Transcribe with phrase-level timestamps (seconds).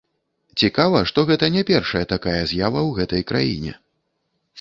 [0.61, 3.75] Цікава, што гэта не першая такая з'ява ў гэтай краіне.